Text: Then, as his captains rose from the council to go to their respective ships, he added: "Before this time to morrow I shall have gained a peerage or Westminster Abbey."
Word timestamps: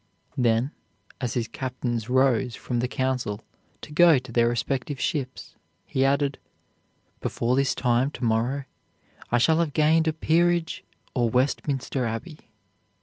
Then, 0.35 0.71
as 1.21 1.35
his 1.35 1.47
captains 1.47 2.09
rose 2.09 2.55
from 2.55 2.79
the 2.79 2.87
council 2.87 3.41
to 3.81 3.91
go 3.91 4.17
to 4.17 4.31
their 4.31 4.49
respective 4.49 4.99
ships, 4.99 5.53
he 5.85 6.03
added: 6.03 6.39
"Before 7.19 7.55
this 7.55 7.75
time 7.75 8.09
to 8.13 8.23
morrow 8.23 8.63
I 9.31 9.37
shall 9.37 9.59
have 9.59 9.73
gained 9.73 10.07
a 10.07 10.13
peerage 10.13 10.83
or 11.13 11.29
Westminster 11.29 12.05
Abbey." 12.07 12.49